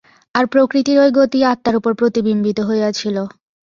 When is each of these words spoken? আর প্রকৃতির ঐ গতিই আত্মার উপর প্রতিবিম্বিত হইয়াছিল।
আর 0.35 0.45
প্রকৃতির 0.45 0.97
ঐ 0.99 1.17
গতিই 1.17 1.47
আত্মার 1.51 1.75
উপর 1.75 1.91
প্রতিবিম্বিত 1.93 2.57
হইয়াছিল। 2.69 3.15